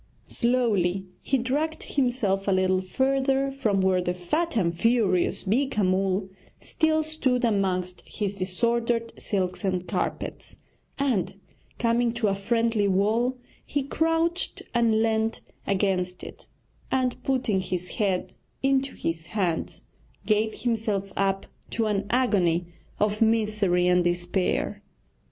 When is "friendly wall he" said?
12.33-13.83